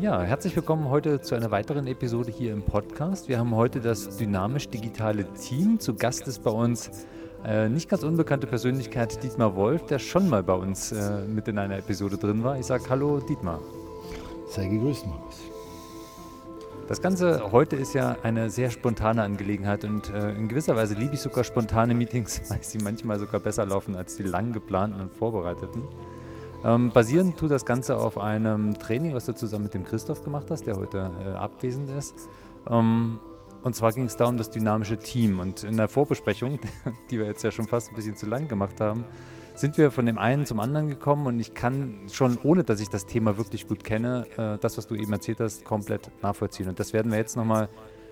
[0.00, 3.28] Ja, herzlich willkommen heute zu einer weiteren Episode hier im Podcast.
[3.28, 5.80] Wir haben heute das dynamisch digitale Team.
[5.80, 7.04] Zu Gast ist bei uns
[7.44, 11.58] äh, nicht ganz unbekannte Persönlichkeit Dietmar Wolf, der schon mal bei uns äh, mit in
[11.58, 12.56] einer Episode drin war.
[12.56, 13.58] Ich sage Hallo Dietmar.
[14.48, 15.40] Sei gegrüßt, Markus.
[16.86, 21.14] Das Ganze heute ist ja eine sehr spontane Angelegenheit und äh, in gewisser Weise liebe
[21.14, 25.12] ich sogar spontane Meetings, weil sie manchmal sogar besser laufen als die lang geplanten und
[25.12, 25.82] vorbereiteten.
[26.64, 30.50] Ähm, basierend tut das Ganze auf einem Training, was du zusammen mit dem Christoph gemacht
[30.50, 32.28] hast, der heute äh, abwesend ist.
[32.68, 33.20] Ähm,
[33.62, 35.38] und zwar ging es da um das dynamische Team.
[35.38, 36.58] Und in der Vorbesprechung,
[37.10, 39.04] die wir jetzt ja schon fast ein bisschen zu lang gemacht haben,
[39.54, 42.88] sind wir von dem einen zum anderen gekommen und ich kann schon, ohne dass ich
[42.88, 46.68] das Thema wirklich gut kenne, äh, das, was du eben erzählt hast, komplett nachvollziehen.
[46.68, 47.68] Und das werden wir jetzt nochmal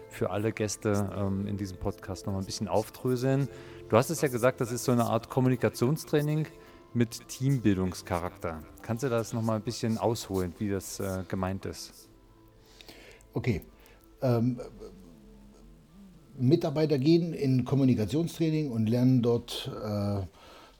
[0.09, 3.49] für alle Gäste ähm, in diesem Podcast nochmal ein bisschen aufdröseln.
[3.89, 6.47] Du hast es ja gesagt, das ist so eine Art Kommunikationstraining
[6.97, 8.63] mit Teambildungscharakter.
[8.81, 12.09] Kannst du das nochmal ein bisschen ausholen, wie das äh, gemeint ist?
[13.35, 13.61] Okay.
[14.23, 14.59] Ähm,
[16.39, 20.21] Mitarbeiter gehen in Kommunikationstraining und lernen dort, äh,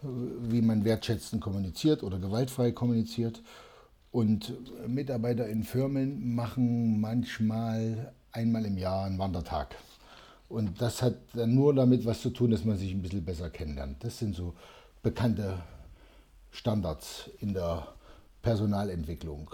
[0.03, 3.43] wie man wertschätzend kommuniziert oder gewaltfrei kommuniziert.
[4.11, 4.55] Und
[4.89, 9.77] Mitarbeiter in Firmen machen manchmal einmal im Jahr einen Wandertag.
[10.49, 13.51] Und das hat dann nur damit was zu tun, dass man sich ein bisschen besser
[13.51, 14.03] kennenlernt.
[14.03, 14.55] Das sind so
[15.03, 15.59] bekannte
[16.57, 17.87] Standards in der
[18.43, 19.51] Personalentwicklung.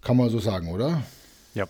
[0.00, 1.02] Kann man so sagen, oder?
[1.54, 1.66] Ja,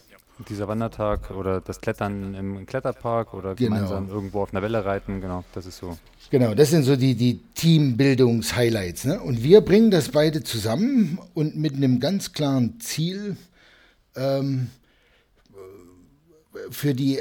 [0.49, 3.75] dieser Wandertag oder das Klettern im Kletterpark oder genau.
[3.75, 5.99] gemeinsam irgendwo auf einer Welle reiten, genau, das ist so.
[6.31, 9.05] Genau, das sind so die, die Teambildungs-Highlights.
[9.05, 9.21] Ne?
[9.21, 13.37] Und wir bringen das beide zusammen und mit einem ganz klaren Ziel
[14.17, 14.71] ähm,
[16.71, 17.21] für die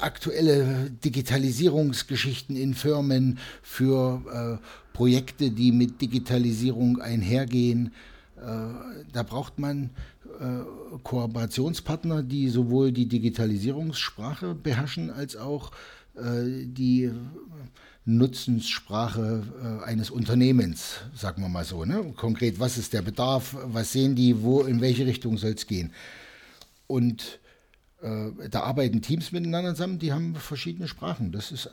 [0.00, 4.64] aktuelle Digitalisierungsgeschichten in Firmen, für äh,
[5.00, 7.94] Projekte, die mit Digitalisierung einhergehen.
[8.36, 8.42] Äh,
[9.14, 9.88] da braucht man
[10.38, 15.70] äh, Kooperationspartner, die sowohl die Digitalisierungssprache beherrschen als auch
[16.16, 17.10] äh, die
[18.04, 21.86] Nutzenssprache eines Unternehmens, sagen wir mal so.
[21.86, 22.12] Ne?
[22.14, 25.92] Konkret, was ist der Bedarf, was sehen die, wo, in welche Richtung soll es gehen.
[26.86, 27.39] Und
[28.02, 31.32] da arbeiten Teams miteinander zusammen, die haben verschiedene Sprachen.
[31.32, 31.70] Das ist äh,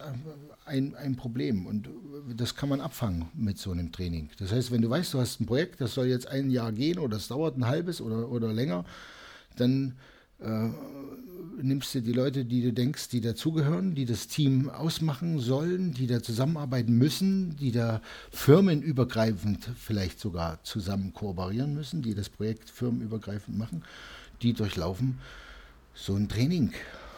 [0.66, 1.90] ein, ein Problem und
[2.36, 4.30] das kann man abfangen mit so einem Training.
[4.38, 7.00] Das heißt, wenn du weißt, du hast ein Projekt, das soll jetzt ein Jahr gehen
[7.00, 8.84] oder es dauert ein halbes oder, oder länger,
[9.56, 9.96] dann
[10.42, 10.70] äh,
[11.62, 16.08] nimmst du die Leute, die du denkst, die dazugehören, die das Team ausmachen sollen, die
[16.08, 18.02] da zusammenarbeiten müssen, die da
[18.32, 23.84] firmenübergreifend vielleicht sogar zusammen kooperieren müssen, die das Projekt firmenübergreifend machen,
[24.42, 25.20] die durchlaufen
[25.98, 26.72] so ein Training,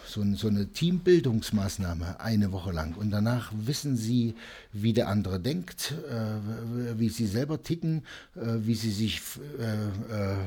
[0.05, 2.95] so, ein, so, eine Teambildungsmaßnahme eine Woche lang.
[2.95, 4.35] Und danach wissen sie,
[4.71, 8.03] wie der andere denkt, äh, wie sie selber ticken,
[8.35, 9.21] äh, wie sie sich
[9.59, 10.37] äh, äh,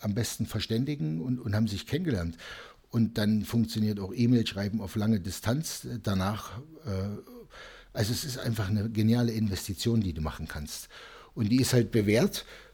[0.00, 2.36] am besten verständigen und, und haben sich kennengelernt.
[2.90, 6.58] Und dann funktioniert auch E-Mail-Schreiben auf lange Distanz danach.
[6.86, 7.18] Äh,
[7.92, 10.88] also es ist einfach eine geniale Investition, die du machen kannst.
[11.34, 12.69] Und die ist halt bewährt äh,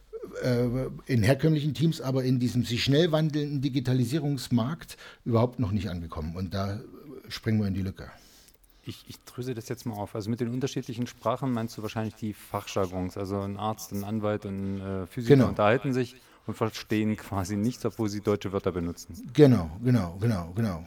[1.05, 6.35] in herkömmlichen Teams, aber in diesem sich schnell wandelnden Digitalisierungsmarkt überhaupt noch nicht angekommen.
[6.35, 6.79] Und da
[7.29, 8.09] springen wir in die Lücke.
[8.85, 10.15] Ich, ich dröse das jetzt mal auf.
[10.15, 13.17] Also mit den unterschiedlichen Sprachen meinst du wahrscheinlich die Fachjargons.
[13.17, 15.49] Also ein Arzt, ein Anwalt, ein äh, Physiker genau.
[15.49, 19.29] unterhalten sich und verstehen quasi nichts, obwohl sie deutsche Wörter benutzen.
[19.33, 20.85] Genau, genau, genau, genau.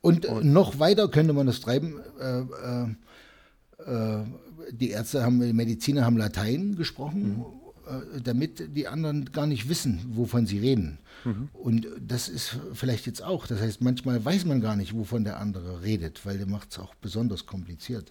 [0.00, 2.00] Und, und noch weiter könnte man das treiben.
[2.20, 4.24] Äh, äh, äh
[4.70, 7.36] die Ärzte haben, die Mediziner haben Latein gesprochen.
[7.36, 7.65] Mhm äh,
[8.22, 10.98] damit die anderen gar nicht wissen, wovon sie reden.
[11.24, 11.48] Mhm.
[11.52, 13.46] Und das ist vielleicht jetzt auch.
[13.46, 16.78] Das heißt, manchmal weiß man gar nicht, wovon der andere redet, weil der macht es
[16.78, 18.10] auch besonders kompliziert.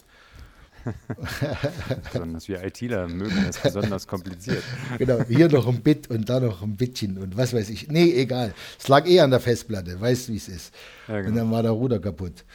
[2.11, 4.63] besonders wir ITler mögen es besonders kompliziert.
[4.97, 7.87] genau, hier noch ein Bit und da noch ein Bitchen und was weiß ich.
[7.87, 8.53] Nee, egal.
[8.79, 10.73] Es lag eh an der Festplatte, weißt wie es ist.
[11.07, 11.29] Ja, genau.
[11.29, 12.45] Und dann war der Ruder kaputt.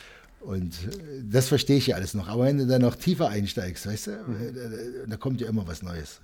[0.41, 2.29] Und äh, das verstehe ich ja alles noch.
[2.29, 4.55] Aber wenn du dann noch tiefer einsteigst, weißt du, mhm.
[4.55, 6.21] da, da kommt ja immer was Neues.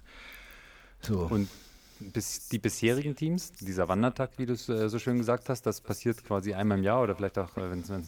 [1.02, 1.20] So.
[1.30, 1.48] Und
[2.00, 5.80] bis, die bisherigen Teams, dieser Wandertag, wie du es äh, so schön gesagt hast, das
[5.80, 8.02] passiert quasi einmal im Jahr oder vielleicht auch, äh, wenn es äh,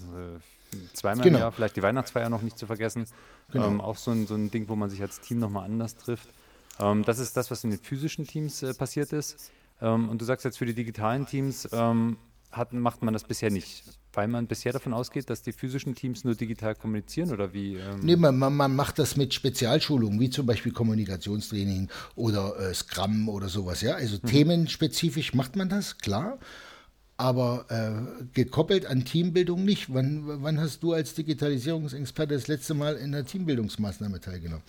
[0.93, 1.38] zweimal genau.
[1.38, 3.06] im Jahr, vielleicht die Weihnachtsfeier noch nicht zu vergessen.
[3.52, 3.67] Genau.
[3.67, 6.29] Ähm, auch so ein, so ein Ding, wo man sich als Team nochmal anders trifft.
[6.79, 9.50] Ähm, das ist das, was in den physischen Teams äh, passiert ist.
[9.81, 12.19] Ähm, und du sagst jetzt für die digitalen Teams, ähm,
[12.50, 13.85] hat, macht man das bisher nicht?
[14.19, 17.76] Weil man bisher davon ausgeht, dass die physischen Teams nur digital kommunizieren oder wie?
[17.76, 23.29] Ähm nee, man, man, macht das mit Spezialschulungen, wie zum Beispiel Kommunikationstraining oder äh, Scrum
[23.29, 23.81] oder sowas.
[23.81, 23.94] Ja?
[23.94, 24.26] Also mhm.
[24.26, 26.41] themenspezifisch macht man das, klar.
[27.17, 29.94] Aber äh, gekoppelt an Teambildung nicht.
[29.94, 34.64] Wann, wann hast du als Digitalisierungsexperte das letzte Mal in einer Teambildungsmaßnahme teilgenommen?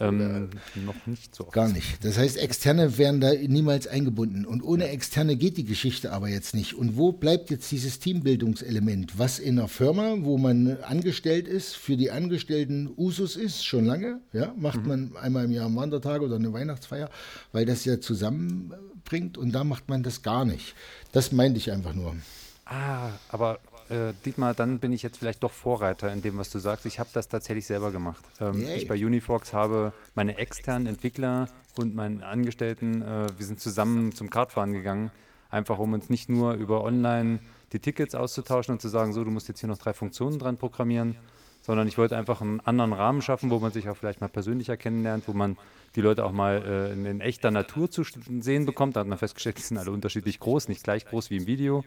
[0.00, 0.48] Ähm,
[0.86, 1.44] noch nicht so.
[1.44, 1.52] Oft.
[1.52, 2.02] Gar nicht.
[2.04, 4.46] Das heißt, Externe werden da niemals eingebunden.
[4.46, 6.74] Und ohne Externe geht die Geschichte aber jetzt nicht.
[6.74, 9.18] Und wo bleibt jetzt dieses Teambildungselement?
[9.18, 14.20] Was in einer Firma, wo man angestellt ist, für die Angestellten Usus ist, schon lange,
[14.32, 14.88] ja, macht mhm.
[14.88, 17.10] man einmal im Jahr einen Wandertag oder eine Weihnachtsfeier,
[17.52, 20.74] weil das ja zusammenbringt und da macht man das gar nicht.
[21.12, 22.16] Das meinte ich einfach nur.
[22.64, 23.58] Ah, aber
[23.90, 26.86] äh, Dietmar, dann bin ich jetzt vielleicht doch Vorreiter in dem, was du sagst.
[26.86, 28.24] Ich habe das tatsächlich selber gemacht.
[28.40, 34.12] Ähm, ich bei Unifox habe meine externen Entwickler und meinen Angestellten, äh, wir sind zusammen
[34.12, 35.10] zum Kartfahren gegangen,
[35.50, 37.40] einfach um uns nicht nur über online
[37.72, 40.56] die Tickets auszutauschen und zu sagen, so, du musst jetzt hier noch drei Funktionen dran
[40.56, 41.16] programmieren,
[41.62, 44.76] sondern ich wollte einfach einen anderen Rahmen schaffen, wo man sich auch vielleicht mal persönlicher
[44.76, 45.56] kennenlernt, wo man
[45.94, 48.02] die Leute auch mal äh, in, in, echter Natur zu
[48.40, 48.96] sehen bekommt.
[48.96, 51.84] Da hat man festgestellt, die sind alle unterschiedlich groß, nicht gleich groß wie im Video.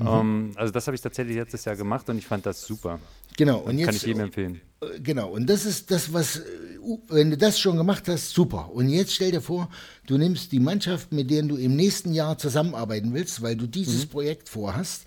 [0.00, 0.06] Mhm.
[0.06, 2.98] Um, ähm, also das habe ich tatsächlich letztes Jahr gemacht und ich fand das super.
[3.36, 3.58] Genau.
[3.58, 4.60] Und jetzt, kann ich jedem empfehlen.
[4.80, 5.30] Äh, genau.
[5.30, 6.42] Und das ist das, was, äh,
[7.08, 8.70] wenn du das schon gemacht hast, super.
[8.72, 9.68] Und jetzt stell dir vor,
[10.06, 14.06] du nimmst die Mannschaft, mit der du im nächsten Jahr zusammenarbeiten willst, weil du dieses
[14.06, 14.10] mhm.
[14.10, 15.04] Projekt vorhast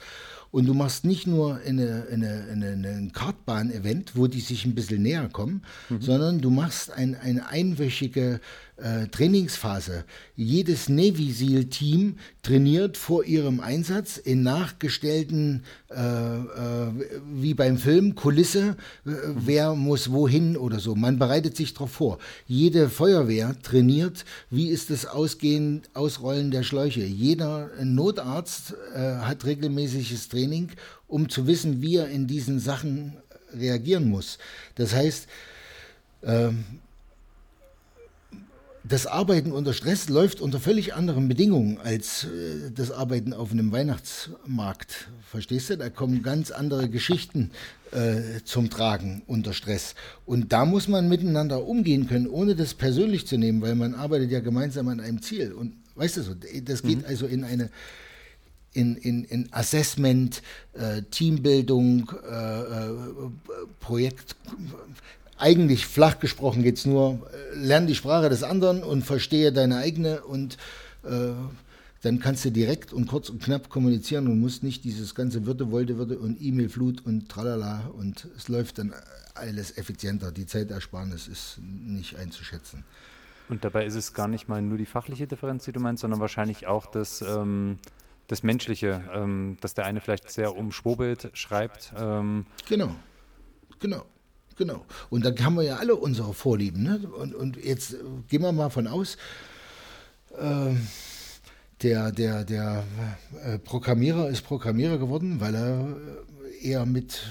[0.54, 5.02] und du machst nicht nur eine, eine, eine, ein Kartbahn-Event, wo die sich ein bisschen
[5.02, 6.00] näher kommen, mhm.
[6.00, 8.40] sondern du machst ein, eine einwöchige
[8.78, 10.06] äh, Trainingsphase.
[10.36, 16.92] Jedes Navy SEAL-Team trainiert vor ihrem Einsatz in nachgestellten, äh, äh,
[17.34, 18.76] wie beim Film, Kulisse,
[19.06, 20.96] äh, wer muss wohin oder so.
[20.96, 22.20] Man bereitet sich darauf vor.
[22.48, 27.04] Jede Feuerwehr trainiert, wie ist das Ausgehen, Ausrollen der Schläuche.
[27.04, 30.72] Jeder Notarzt äh, hat regelmäßiges Training,
[31.08, 33.14] um zu wissen, wie er in diesen Sachen
[33.54, 34.40] reagieren muss.
[34.76, 35.28] Das heißt,
[36.24, 36.64] ähm,
[38.84, 43.72] das Arbeiten unter Stress läuft unter völlig anderen Bedingungen als äh, das Arbeiten auf einem
[43.72, 45.10] Weihnachtsmarkt.
[45.30, 45.78] Verstehst du?
[45.78, 47.52] Da kommen ganz andere Geschichten
[47.92, 49.96] äh, zum Tragen unter Stress.
[50.26, 54.32] Und da muss man miteinander umgehen können, ohne das persönlich zu nehmen, weil man arbeitet
[54.32, 55.54] ja gemeinsam an einem Ziel.
[55.54, 57.06] Und weißt du so, das geht mhm.
[57.06, 57.70] also in eine
[58.76, 60.42] in, in, in Assessment,
[60.74, 62.96] äh, Teambildung, äh, äh
[63.80, 64.36] Projekt,
[65.38, 69.78] eigentlich flach gesprochen geht es nur, äh, lern die Sprache des anderen und verstehe deine
[69.78, 70.58] eigene und
[71.04, 71.32] äh,
[72.02, 75.72] dann kannst du direkt und kurz und knapp kommunizieren und musst nicht dieses ganze Würde,
[75.72, 78.94] wollte, Würde und E-Mail-Flut und tralala und es läuft dann
[79.36, 80.32] alles effizienter.
[80.32, 82.84] Die Zeitersparnis ist nicht einzuschätzen.
[83.50, 86.20] Und dabei ist es gar nicht mal nur die fachliche Differenz, die du meinst, sondern
[86.20, 87.80] wahrscheinlich auch das, ähm,
[88.28, 91.94] das Menschliche, ähm, dass der eine vielleicht sehr umschwurbelt schreibt.
[91.98, 92.46] Ähm.
[92.68, 92.96] Genau,
[93.80, 94.06] genau.
[94.56, 94.86] Genau.
[95.10, 96.84] Und dann haben wir ja alle unsere Vorlieben.
[96.84, 97.02] Ne?
[97.20, 97.96] Und, und jetzt
[98.30, 99.18] gehen wir mal von aus,
[100.38, 100.74] äh,
[101.82, 102.84] der, der, der
[103.44, 105.98] äh, Programmierer ist Programmierer geworden, weil er
[106.62, 107.22] eher mit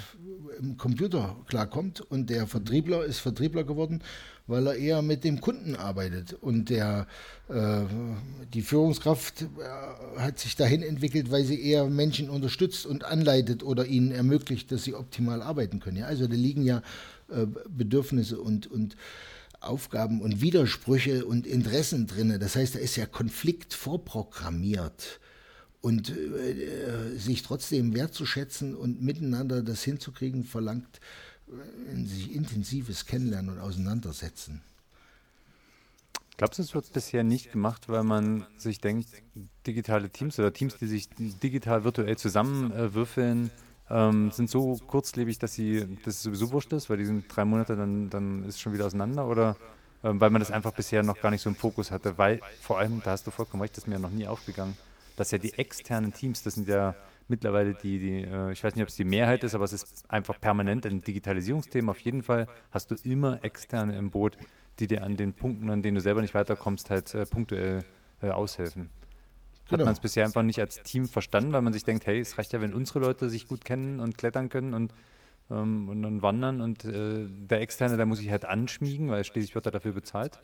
[0.60, 4.02] dem Computer klarkommt und der Vertriebler ist Vertriebler geworden,
[4.46, 6.34] weil er eher mit dem Kunden arbeitet.
[6.34, 7.06] Und der,
[7.48, 7.80] äh,
[8.52, 13.86] die Führungskraft äh, hat sich dahin entwickelt, weil sie eher Menschen unterstützt und anleitet oder
[13.86, 15.98] ihnen ermöglicht, dass sie optimal arbeiten können.
[15.98, 16.82] Ja, also da liegen ja äh,
[17.68, 18.96] Bedürfnisse und, und
[19.60, 22.36] Aufgaben und Widersprüche und Interessen drin.
[22.40, 25.20] Das heißt, da ist ja Konflikt vorprogrammiert.
[25.80, 31.00] Und äh, sich trotzdem wertzuschätzen und miteinander das hinzukriegen, verlangt
[31.48, 34.60] äh, sich intensives Kennenlernen und Auseinandersetzen.
[36.36, 39.08] Glaubst du, es wird bisher nicht gemacht, weil man sich denkt,
[39.66, 43.50] digitale Teams oder Teams, die sich digital virtuell zusammenwürfeln,
[43.92, 47.76] ähm, sind so kurzlebig, dass sie das sowieso wurscht ist, weil die sind drei Monate,
[47.76, 49.56] dann, dann ist es schon wieder auseinander oder
[50.02, 52.78] ähm, weil man das einfach bisher noch gar nicht so im Fokus hatte, weil vor
[52.78, 54.76] allem, da hast du vollkommen recht, das ist mir noch nie aufgegangen,
[55.16, 56.94] dass ja die externen Teams, das sind ja
[57.28, 60.04] mittlerweile die, die äh, ich weiß nicht, ob es die Mehrheit ist, aber es ist
[60.08, 61.92] einfach permanent ein Digitalisierungsthema.
[61.92, 64.36] Auf jeden Fall hast du immer externe im Boot,
[64.78, 67.84] die dir an den Punkten, an denen du selber nicht weiterkommst, halt äh, punktuell
[68.22, 68.90] äh, aushelfen.
[69.72, 69.86] Hat genau.
[69.86, 72.52] man es bisher einfach nicht als Team verstanden, weil man sich denkt, hey, es reicht
[72.52, 74.92] ja, wenn unsere Leute sich gut kennen und klettern können und,
[75.50, 79.54] ähm, und dann wandern und äh, der Externe, der muss sich halt anschmiegen, weil schließlich
[79.54, 80.38] wird er dafür bezahlt.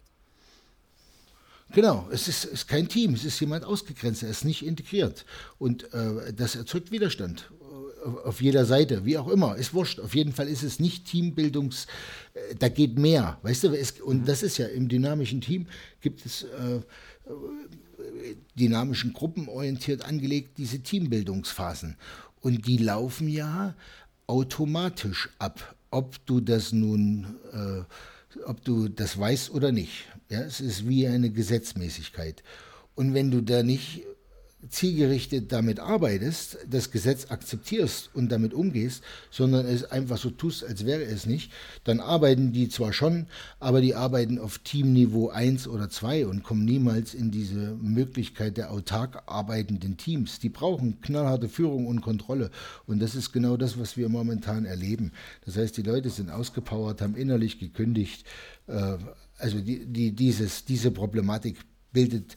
[1.72, 5.26] Genau, es ist, ist, kein Team, es ist jemand ausgegrenzt, er ist nicht integriert.
[5.58, 10.00] Und äh, das erzeugt Widerstand äh, auf jeder Seite, wie auch immer, ist wurscht.
[10.00, 11.86] Auf jeden Fall ist es nicht Teambildungs,
[12.32, 14.24] äh, da geht mehr, weißt du, es, und mhm.
[14.24, 15.66] das ist ja im dynamischen Team
[16.00, 16.80] gibt es äh,
[18.58, 21.96] dynamischen Gruppen orientiert angelegt, diese Teambildungsphasen.
[22.40, 23.74] Und die laufen ja
[24.26, 30.06] automatisch ab, ob du das nun, äh, ob du das weißt oder nicht.
[30.30, 32.42] Ja, es ist wie eine Gesetzmäßigkeit.
[32.94, 34.04] Und wenn du da nicht
[34.68, 40.84] zielgerichtet damit arbeitest, das Gesetz akzeptierst und damit umgehst, sondern es einfach so tust, als
[40.84, 41.52] wäre es nicht,
[41.84, 43.26] dann arbeiten die zwar schon,
[43.60, 48.72] aber die arbeiten auf Teamniveau 1 oder 2 und kommen niemals in diese Möglichkeit der
[48.72, 50.40] autark arbeitenden Teams.
[50.40, 52.50] Die brauchen knallharte Führung und Kontrolle
[52.86, 55.12] und das ist genau das, was wir momentan erleben.
[55.44, 58.26] Das heißt, die Leute sind ausgepowert, haben innerlich gekündigt.
[58.66, 58.96] Äh,
[59.38, 61.58] also die, die, dieses, diese Problematik
[61.92, 62.36] bildet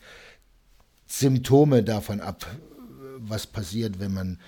[1.12, 2.46] Symptome davon ab,
[3.18, 4.40] was passiert, wenn man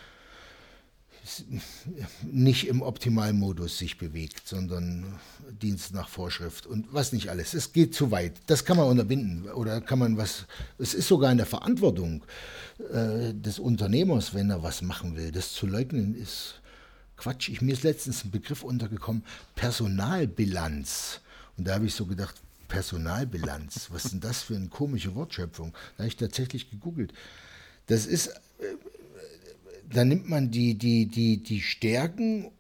[2.23, 5.19] nicht im Optimalmodus sich bewegt, sondern
[5.61, 7.53] Dienst nach Vorschrift und was nicht alles.
[7.53, 8.33] Es geht zu weit.
[8.47, 10.45] Das kann man unterbinden oder kann man was.
[10.77, 12.23] Es ist sogar in der Verantwortung
[12.91, 15.31] äh, des Unternehmers, wenn er was machen will.
[15.31, 16.61] Das zu leugnen ist
[17.15, 17.47] Quatsch.
[17.49, 19.23] Ich, mir ist letztens ein Begriff untergekommen:
[19.55, 21.21] Personalbilanz.
[21.57, 22.35] Und da habe ich so gedacht,
[22.67, 23.89] Personalbilanz.
[23.91, 25.73] Was ist denn das für eine komische Wortschöpfung?
[25.95, 27.13] Da habe ich tatsächlich gegoogelt.
[27.87, 28.33] Das ist, äh,
[29.89, 32.51] da nimmt man die, die, die, die Stärken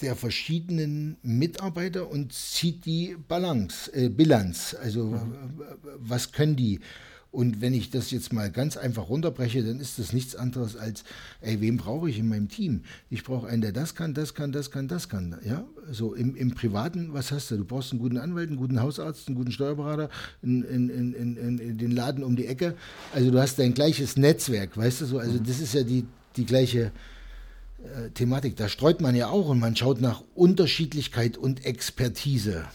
[0.00, 4.76] der verschiedenen Mitarbeiter und zieht die Balance, äh, Bilanz.
[4.80, 5.62] Also mhm.
[5.98, 6.80] was können die?
[7.32, 11.02] Und wenn ich das jetzt mal ganz einfach runterbreche, dann ist das nichts anderes als,
[11.40, 12.82] ey, wen brauche ich in meinem Team?
[13.08, 15.38] Ich brauche einen, der das kann, das kann, das kann, das kann.
[15.42, 17.56] Ja, so im, im Privaten, was hast du?
[17.56, 20.10] Du brauchst einen guten Anwalt, einen guten Hausarzt, einen guten Steuerberater,
[20.42, 22.74] in, in, in, in, den Laden um die Ecke.
[23.14, 25.18] Also du hast dein gleiches Netzwerk, weißt du so?
[25.18, 26.04] Also das ist ja die,
[26.36, 26.92] die gleiche
[27.82, 28.56] äh, Thematik.
[28.56, 32.66] Da streut man ja auch und man schaut nach Unterschiedlichkeit und Expertise.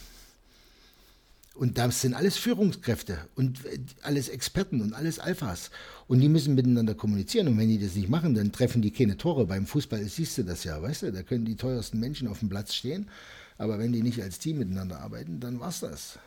[1.57, 3.59] Und das sind alles Führungskräfte und
[4.03, 5.71] alles Experten und alles Alphas.
[6.07, 7.47] Und die müssen miteinander kommunizieren.
[7.47, 9.47] Und wenn die das nicht machen, dann treffen die keine Tore.
[9.47, 11.11] Beim Fußball siehst du das ja, weißt du?
[11.11, 13.09] Da können die teuersten Menschen auf dem Platz stehen.
[13.57, 16.19] Aber wenn die nicht als Team miteinander arbeiten, dann war's das.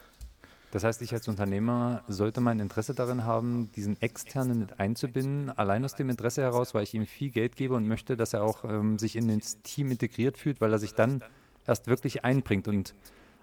[0.73, 5.85] Das heißt, ich als Unternehmer sollte mein Interesse darin haben, diesen Externen mit einzubinden, allein
[5.85, 8.65] aus dem Interesse heraus, weil ich ihm viel Geld gebe und möchte, dass er auch
[8.65, 11.23] ähm, sich in das Team integriert fühlt, weil er sich dann
[11.67, 12.69] erst wirklich einbringt.
[12.69, 12.95] Und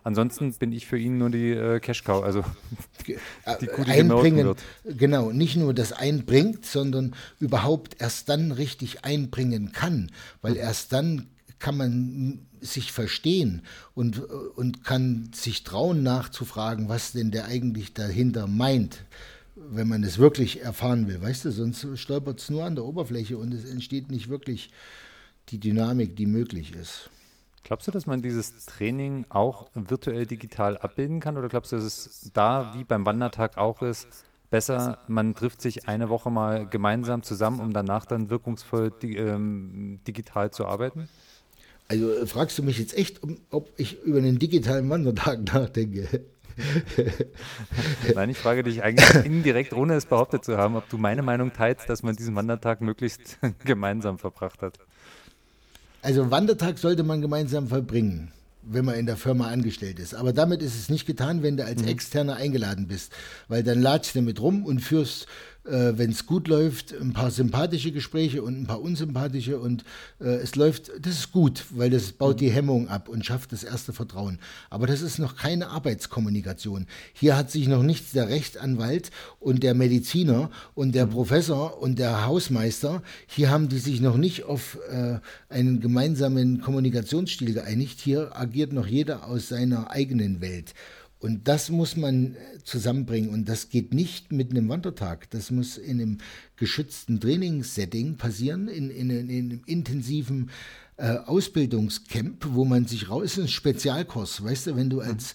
[0.03, 2.43] Ansonsten bin ich für ihn nur die äh, Cash Cow, also
[3.07, 4.59] die Kuh, die einbringen, wird.
[4.85, 10.11] Genau, nicht nur das einbringt, sondern überhaupt erst dann richtig einbringen kann,
[10.41, 10.59] weil mhm.
[10.59, 11.27] erst dann
[11.59, 13.63] kann man sich verstehen
[13.93, 19.03] und, und kann sich trauen nachzufragen, was denn der eigentlich dahinter meint,
[19.55, 21.21] wenn man es wirklich erfahren will.
[21.21, 24.69] Weißt du, sonst stolpert es nur an der Oberfläche und es entsteht nicht wirklich
[25.49, 27.09] die Dynamik, die möglich ist.
[27.67, 31.35] Glaubst du, dass man dieses Training auch virtuell digital abbilden kann?
[31.35, 34.07] Oder glaubst du, dass es da wie beim Wandertag auch ist,
[34.49, 39.99] besser, man trifft sich eine Woche mal gemeinsam zusammen, um danach dann wirkungsvoll di ähm,
[40.07, 41.09] digital zu arbeiten?
[41.89, 43.19] Also äh, fragst du mich jetzt echt,
[43.49, 46.23] ob ich über einen digitalen Wandertag nachdenke?
[48.15, 51.51] Nein, ich frage dich eigentlich indirekt, ohne es behauptet zu haben, ob du meine Meinung
[51.51, 54.79] teilst, dass man diesen Wandertag möglichst gemeinsam verbracht hat.
[56.01, 60.15] Also Wandertag sollte man gemeinsam verbringen, wenn man in der Firma angestellt ist.
[60.15, 61.87] Aber damit ist es nicht getan, wenn du als mhm.
[61.87, 63.11] Externer eingeladen bist,
[63.47, 65.27] weil dann latschst du mit rum und führst
[65.67, 69.83] äh, wenn es gut läuft, ein paar sympathische Gespräche und ein paar unsympathische und
[70.19, 73.63] äh, es läuft, das ist gut, weil das baut die Hemmung ab und schafft das
[73.63, 74.39] erste Vertrauen.
[74.69, 76.87] Aber das ist noch keine Arbeitskommunikation.
[77.13, 81.11] Hier hat sich noch nichts der Rechtsanwalt und der Mediziner und der mhm.
[81.11, 85.19] Professor und der Hausmeister, hier haben die sich noch nicht auf äh,
[85.49, 87.99] einen gemeinsamen Kommunikationsstil geeinigt.
[87.99, 90.73] Hier agiert noch jeder aus seiner eigenen Welt.
[91.19, 93.29] Und das muss man äh, zusammenbringen.
[93.29, 95.29] Und das geht nicht mit einem Wandertag.
[95.31, 96.17] Das muss in einem
[96.55, 100.51] geschützten Trainingssetting passieren, in, in, in einem intensiven
[100.97, 104.43] äh, Ausbildungscamp, wo man sich raus, ist Spezialkurs.
[104.43, 105.33] Weißt du, wenn du als,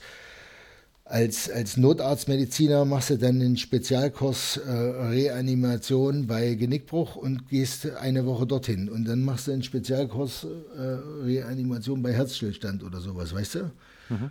[1.04, 8.24] als, als Notarztmediziner machst du dann einen Spezialkurs äh, Reanimation bei Genickbruch und gehst eine
[8.24, 8.88] Woche dorthin.
[8.88, 10.46] Und dann machst du einen Spezialkurs
[10.76, 10.80] äh,
[11.24, 13.70] Reanimation bei Herzstillstand oder sowas, weißt du?
[14.10, 14.30] Mhm.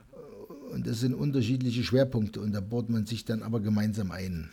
[0.72, 4.50] Und das sind unterschiedliche Schwerpunkte und da bohrt man sich dann aber gemeinsam ein.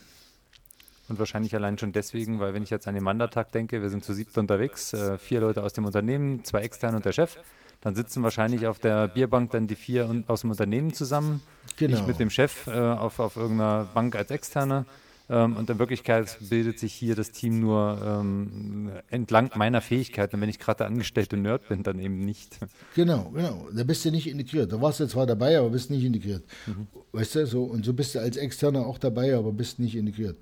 [1.09, 4.05] Und wahrscheinlich allein schon deswegen, weil wenn ich jetzt an den Mandatag denke, wir sind
[4.05, 7.39] zu siebt unterwegs, äh, vier Leute aus dem Unternehmen, zwei externe und der Chef,
[7.81, 11.41] dann sitzen wahrscheinlich auf der Bierbank dann die vier aus dem Unternehmen zusammen.
[11.77, 11.97] Genau.
[11.97, 14.85] Ich mit dem Chef äh, auf, auf irgendeiner Bank als Externe.
[15.31, 20.37] Ähm, und in Wirklichkeit bildet sich hier das Team nur ähm, entlang meiner Fähigkeiten.
[20.37, 22.59] Und wenn ich gerade der angestellte Nerd bin, dann eben nicht.
[22.95, 23.69] Genau, genau.
[23.73, 24.73] Da bist du nicht integriert.
[24.73, 26.45] Da warst du zwar dabei, aber bist nicht integriert.
[26.67, 26.87] Mhm.
[27.13, 30.39] Weißt du, so, und so bist du als Externer auch dabei, aber bist nicht integriert.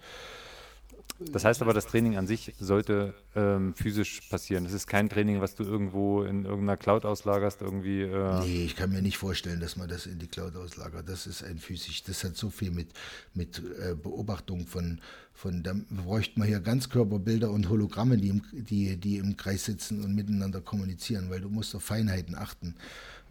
[1.18, 4.66] Das heißt aber, das Training an sich sollte ähm, physisch passieren.
[4.66, 8.02] Es ist kein Training, was du irgendwo in irgendeiner Cloud auslagerst, irgendwie.
[8.02, 11.08] Äh nee, ich kann mir nicht vorstellen, dass man das in die Cloud auslagert.
[11.08, 12.88] Das ist ein physisch, das hat so viel mit,
[13.32, 15.00] mit äh, Beobachtung von,
[15.32, 20.04] von, da bräuchte man hier Ganzkörperbilder und Hologramme, die im, die, die im Kreis sitzen
[20.04, 22.74] und miteinander kommunizieren, weil du musst auf Feinheiten achten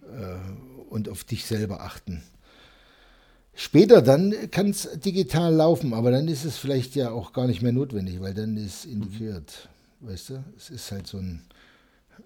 [0.03, 2.23] äh, und auf dich selber achten.
[3.55, 7.61] Später dann kann es digital laufen, aber dann ist es vielleicht ja auch gar nicht
[7.61, 9.69] mehr notwendig, weil dann ist integriert.
[10.01, 10.09] Mhm.
[10.09, 11.41] Weißt du, es ist halt so ein.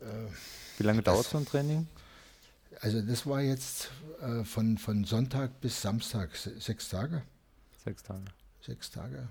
[0.01, 0.31] Äh,
[0.79, 1.87] Wie lange dauert so ein Training?
[2.81, 7.21] Also, das war jetzt äh, von, von Sonntag bis Samstag, sechs Tage.
[7.83, 8.25] Sechs Tage.
[8.61, 9.27] Sechs Tage.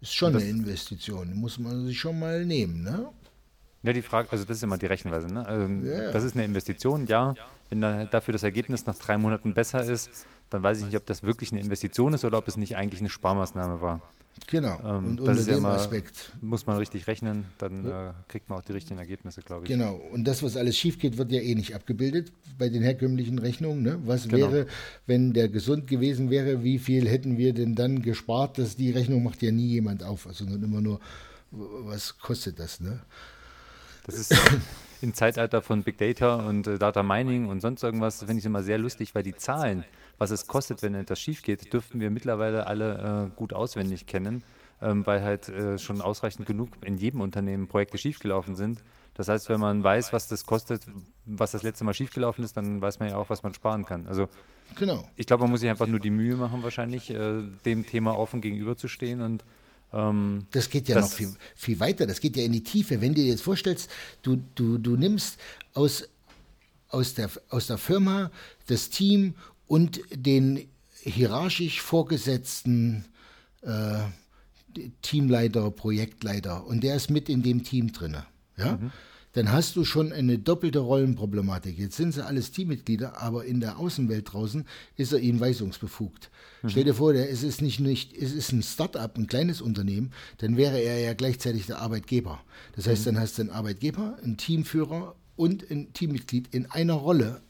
[0.00, 3.08] Ist schon eine Investition, muss man sich schon mal nehmen, ne?
[3.82, 5.26] Ja, die Frage, also das ist immer die Rechenweise.
[5.26, 5.44] Ne?
[5.46, 6.12] Also yeah.
[6.12, 7.34] Das ist eine Investition, ja.
[7.72, 11.06] Wenn dann dafür das Ergebnis nach drei Monaten besser ist, dann weiß ich nicht, ob
[11.06, 14.02] das wirklich eine Investition ist oder ob es nicht eigentlich eine Sparmaßnahme war.
[14.46, 14.78] Genau.
[14.84, 16.32] Ähm, und unter dem ja Aspekt.
[16.42, 19.70] Muss man richtig rechnen, dann äh, kriegt man auch die richtigen Ergebnisse, glaube ich.
[19.70, 19.94] Genau.
[19.94, 23.82] Und das, was alles schief geht, wird ja eh nicht abgebildet bei den herkömmlichen Rechnungen.
[23.82, 23.98] Ne?
[24.04, 24.52] Was genau.
[24.52, 24.66] wäre,
[25.06, 28.58] wenn der gesund gewesen wäre, wie viel hätten wir denn dann gespart?
[28.58, 31.00] Das, die Rechnung macht ja nie jemand auf, sondern also immer nur,
[31.50, 32.80] was kostet das?
[32.80, 33.00] Ne?
[34.04, 34.36] Das ist
[35.02, 38.46] im Zeitalter von Big Data und äh, Data Mining und sonst irgendwas, finde ich es
[38.46, 39.84] immer sehr lustig, weil die Zahlen,
[40.18, 44.44] was es kostet, wenn etwas schief geht, dürften wir mittlerweile alle äh, gut auswendig kennen,
[44.80, 48.82] ähm, weil halt äh, schon ausreichend genug in jedem Unternehmen Projekte schiefgelaufen sind.
[49.14, 50.82] Das heißt, wenn man weiß, was das kostet,
[51.26, 54.06] was das letzte Mal schiefgelaufen ist, dann weiß man ja auch, was man sparen kann.
[54.06, 54.28] Also
[54.76, 55.06] genau.
[55.16, 58.40] ich glaube, man muss sich einfach nur die Mühe machen, wahrscheinlich äh, dem Thema offen
[58.40, 59.44] gegenüberzustehen und
[59.92, 63.00] ähm, das geht ja das noch viel, viel weiter, das geht ja in die Tiefe.
[63.00, 63.90] Wenn du dir jetzt vorstellst,
[64.22, 65.38] du, du, du nimmst
[65.74, 66.08] aus,
[66.88, 68.30] aus, der, aus der Firma
[68.66, 69.34] das Team
[69.66, 70.68] und den
[71.02, 73.04] hierarchisch vorgesetzten
[73.62, 74.00] äh,
[75.02, 78.16] Teamleiter, Projektleiter und der ist mit in dem Team drin.
[78.56, 78.76] Ja?
[78.76, 78.92] Mhm
[79.32, 81.78] dann hast du schon eine doppelte Rollenproblematik.
[81.78, 86.30] Jetzt sind sie alles Teammitglieder, aber in der Außenwelt draußen ist er ihnen weisungsbefugt.
[86.62, 86.68] Mhm.
[86.68, 90.12] Stell dir vor, der, es ist nicht, nicht es ist ein Start-up, ein kleines Unternehmen,
[90.38, 92.40] dann wäre er ja gleichzeitig der Arbeitgeber.
[92.76, 93.14] Das heißt, mhm.
[93.14, 97.40] dann hast du einen Arbeitgeber, einen Teamführer und ein Teammitglied in einer Rolle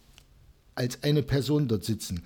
[0.74, 2.22] als eine Person dort sitzen.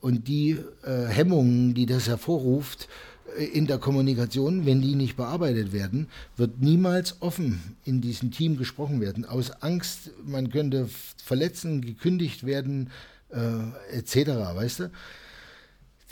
[0.00, 2.88] Und die äh, Hemmungen, die das hervorruft,
[3.36, 9.00] in der Kommunikation, wenn die nicht bearbeitet werden, wird niemals offen in diesem Team gesprochen
[9.00, 9.24] werden.
[9.24, 10.88] Aus Angst, man könnte
[11.22, 12.90] verletzen, gekündigt werden,
[13.30, 14.30] äh, etc.
[14.54, 14.90] Weißt du?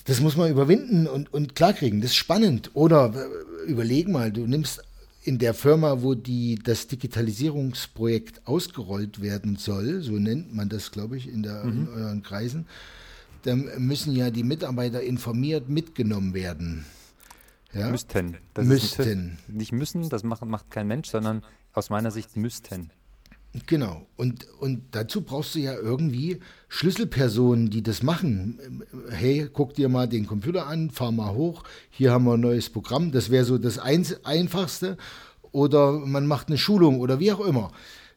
[0.04, 2.00] Das muss man überwinden und, und klarkriegen.
[2.00, 2.70] Das ist spannend.
[2.74, 3.12] Oder
[3.66, 4.82] überleg mal, du nimmst
[5.22, 11.18] in der Firma, wo die, das Digitalisierungsprojekt ausgerollt werden soll, so nennt man das, glaube
[11.18, 11.70] ich, in, der, mhm.
[11.70, 12.66] in euren Kreisen,
[13.42, 16.86] dann müssen ja die Mitarbeiter informiert mitgenommen werden.
[17.72, 17.90] Ja?
[17.90, 18.36] Müssten.
[18.54, 19.38] Das müssten.
[19.48, 22.90] nicht müssen, das macht, macht kein Mensch, sondern aus meiner Sicht müssten.
[23.66, 24.06] Genau.
[24.16, 28.84] Und, und dazu brauchst du ja irgendwie Schlüsselpersonen, die das machen.
[29.10, 32.70] Hey, guck dir mal den Computer an, fahr mal hoch, hier haben wir ein neues
[32.70, 33.10] Programm.
[33.10, 34.96] Das wäre so das Einfachste.
[35.50, 37.72] Oder man macht eine Schulung oder wie auch immer.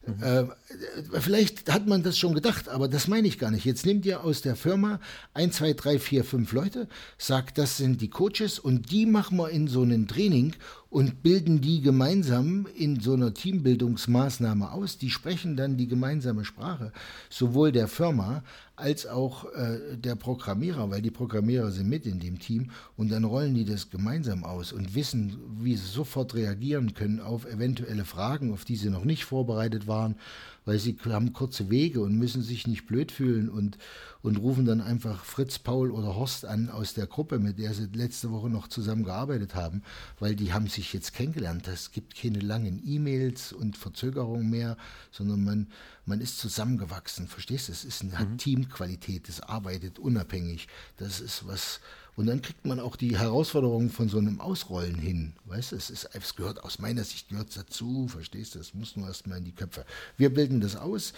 [0.06, 0.22] Mhm.
[0.22, 3.64] Äh, vielleicht hat man das schon gedacht, aber das meine ich gar nicht.
[3.64, 5.00] Jetzt nehmt ihr aus der Firma
[5.32, 6.88] ein, zwei, drei, vier, fünf Leute,
[7.18, 10.54] sagt, das sind die Coaches und die machen wir in so einem Training
[10.92, 14.98] und bilden die gemeinsam in so einer Teambildungsmaßnahme aus.
[14.98, 16.92] Die sprechen dann die gemeinsame Sprache,
[17.30, 18.44] sowohl der Firma
[18.76, 23.24] als auch äh, der Programmierer, weil die Programmierer sind mit in dem Team und dann
[23.24, 28.52] rollen die das gemeinsam aus und wissen, wie sie sofort reagieren können auf eventuelle Fragen,
[28.52, 30.16] auf die sie noch nicht vorbereitet waren
[30.64, 33.78] weil sie haben kurze Wege und müssen sich nicht blöd fühlen und,
[34.22, 37.86] und rufen dann einfach Fritz, Paul oder Horst an aus der Gruppe, mit der sie
[37.92, 39.82] letzte Woche noch zusammen gearbeitet haben,
[40.20, 41.66] weil die haben sich jetzt kennengelernt.
[41.68, 44.76] Es gibt keine langen E-Mails und Verzögerungen mehr,
[45.10, 45.66] sondern man,
[46.06, 47.26] man ist zusammengewachsen.
[47.26, 47.72] Verstehst du?
[47.72, 48.38] Es ist eine mhm.
[48.38, 50.68] Teamqualität, es arbeitet unabhängig.
[50.96, 51.80] Das ist was,
[52.14, 55.32] und dann kriegt man auch die Herausforderungen von so einem Ausrollen hin.
[55.46, 58.58] Weißt du, es, ist, es gehört aus meiner Sicht gehört dazu, verstehst du?
[58.58, 59.86] Es muss nur erstmal in die Köpfe.
[60.18, 61.14] Wir bilden das aus.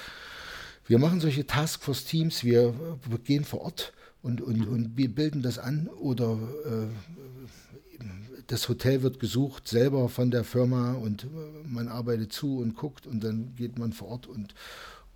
[0.86, 2.74] Wir machen solche Taskforce-Teams, wir,
[3.08, 8.04] wir, gehen vor Ort und, und, und wir bilden das an oder äh,
[8.46, 11.26] das Hotel wird gesucht selber von der Firma und
[11.66, 14.54] man arbeitet zu und guckt und dann geht man vor Ort und,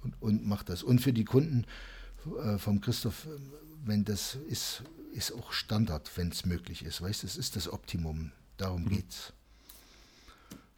[0.03, 0.83] und, und macht das.
[0.83, 1.67] Und für die Kunden
[2.43, 3.29] äh, vom Christoph,
[3.85, 4.83] wenn das ist,
[5.19, 7.03] ist auch Standard, wenn es möglich ist.
[7.03, 8.33] Weißt du, es ist das Optimum.
[8.57, 8.91] Darum mhm.
[8.91, 9.33] geht's.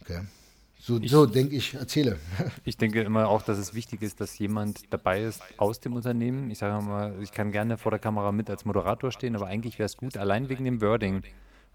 [0.00, 0.22] Okay.
[0.80, 2.18] So, so denke ich, erzähle.
[2.64, 6.50] Ich denke immer auch, dass es wichtig ist, dass jemand dabei ist aus dem Unternehmen.
[6.50, 9.78] Ich sage mal, ich kann gerne vor der Kamera mit als Moderator stehen, aber eigentlich
[9.78, 11.22] wäre es gut, allein wegen dem Wording,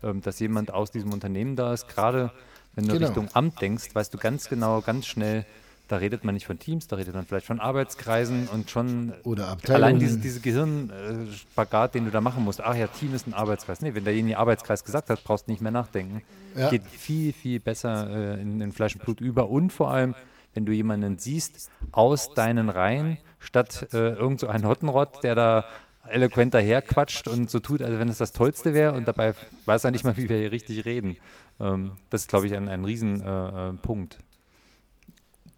[0.01, 1.87] ähm, dass jemand aus diesem Unternehmen da ist.
[1.87, 2.31] Gerade
[2.73, 3.05] wenn du genau.
[3.05, 5.45] Richtung Amt denkst, weißt du ganz genau, ganz schnell,
[5.87, 9.49] da redet man nicht von Teams, da redet man vielleicht von Arbeitskreisen und schon Oder
[9.49, 9.83] Abteilungen.
[9.83, 12.61] allein diese, diese Gehirnspagat, den du da machen musst.
[12.61, 13.81] Ach ja, Team ist ein Arbeitskreis.
[13.81, 16.23] Nee, wenn derjenige Arbeitskreis gesagt hat, brauchst du nicht mehr nachdenken.
[16.55, 16.69] Ja.
[16.69, 20.15] Geht viel, viel besser äh, in, in Fleisch und Blut über und vor allem,
[20.53, 25.65] wenn du jemanden siehst aus deinen Reihen, statt äh, irgend so ein Hottenrott, der da
[26.07, 29.33] eloquent daherquatscht und so tut, als wenn es das Tollste wäre und dabei
[29.65, 31.17] weiß er nicht mal, wie wir hier richtig reden.
[31.59, 34.15] Ähm, das ist, glaube ich, ein, ein Riesenpunkt.
[34.15, 34.34] Äh, äh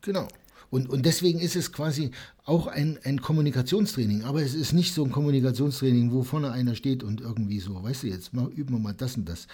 [0.02, 0.28] genau.
[0.70, 2.12] Und, und deswegen ist es quasi
[2.46, 4.24] auch ein, ein Kommunikationstraining.
[4.24, 8.04] Aber es ist nicht so ein Kommunikationstraining, wo vorne einer steht und irgendwie so, weißt
[8.04, 9.48] du, jetzt mal, üben wir mal das und das.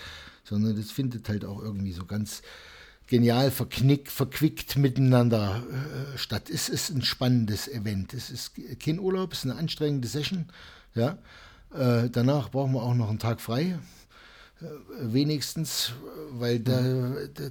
[0.43, 2.41] Sondern das findet halt auch irgendwie so ganz
[3.08, 6.49] genial verknick, verquickt miteinander äh, statt.
[6.49, 8.13] Es ist ein spannendes Event.
[8.13, 10.47] Es ist kein Urlaub, es ist eine anstrengende Session.
[10.95, 11.19] Ja?
[11.75, 13.77] Äh, danach brauchen wir auch noch einen Tag frei.
[15.02, 15.93] Wenigstens,
[16.32, 16.82] weil da,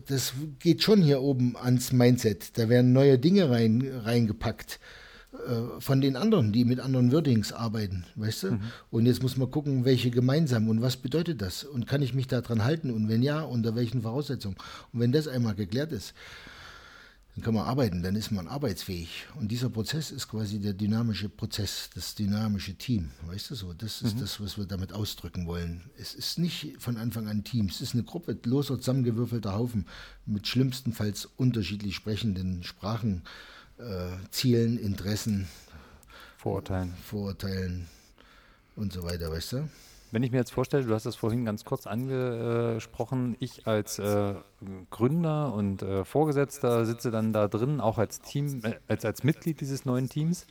[0.06, 2.56] das geht schon hier oben ans Mindset.
[2.56, 4.80] Da werden neue Dinge rein, reingepackt
[5.32, 8.50] äh, von den anderen, die mit anderen Wordings arbeiten, weißt du?
[8.52, 8.60] Mhm.
[8.90, 11.64] Und jetzt muss man gucken, welche gemeinsam und was bedeutet das?
[11.64, 12.90] Und kann ich mich daran halten?
[12.90, 14.56] Und wenn ja, unter welchen Voraussetzungen?
[14.92, 16.14] Und wenn das einmal geklärt ist,
[17.42, 19.26] kann man arbeiten, dann ist man arbeitsfähig.
[19.38, 23.10] Und dieser Prozess ist quasi der dynamische Prozess, das dynamische Team.
[23.26, 23.72] Weißt du so?
[23.74, 24.20] Das ist mhm.
[24.20, 25.82] das, was wir damit ausdrücken wollen.
[25.98, 29.86] Es ist nicht von Anfang an Team, es ist eine Gruppe loser zusammengewürfelter Haufen
[30.24, 33.22] mit schlimmstenfalls unterschiedlich sprechenden Sprachen,
[33.78, 35.48] äh, Zielen, Interessen,
[36.38, 36.94] Vorurteilen.
[37.04, 37.86] Vorurteilen
[38.76, 39.68] und so weiter, weißt du?
[40.12, 44.34] Wenn ich mir jetzt vorstelle, du hast das vorhin ganz kurz angesprochen, ich als äh,
[44.90, 49.62] Gründer und äh, Vorgesetzter sitze dann da drin, auch als Team, äh, als, als Mitglied
[49.62, 50.46] dieses neuen Teams.